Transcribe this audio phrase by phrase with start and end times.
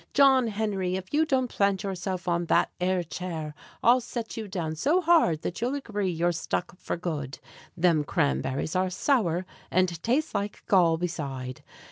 [0.15, 3.53] John Henry, If you don't plant yourself on that 'ere chair,
[3.83, 7.37] I'll set you down so hard that you'll agree You're stuck for good.
[7.77, 11.61] Them cranberries are sour, And taste like gall beside.